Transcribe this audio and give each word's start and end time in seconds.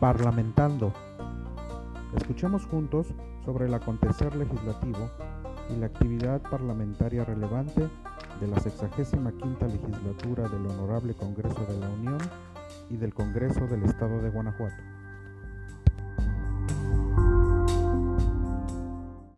Parlamentando. 0.00 0.94
Escuchemos 2.16 2.64
juntos 2.64 3.08
sobre 3.44 3.66
el 3.66 3.74
acontecer 3.74 4.34
legislativo 4.34 5.10
y 5.68 5.76
la 5.76 5.86
actividad 5.86 6.40
parlamentaria 6.40 7.22
relevante 7.22 7.86
de 8.40 8.46
la 8.46 8.58
65 8.58 9.66
legislatura 9.66 10.48
del 10.48 10.66
Honorable 10.68 11.12
Congreso 11.12 11.66
de 11.66 11.78
la 11.78 11.88
Unión 11.90 12.18
y 12.88 12.96
del 12.96 13.12
Congreso 13.12 13.66
del 13.66 13.82
Estado 13.82 14.22
de 14.22 14.30
Guanajuato. 14.30 14.99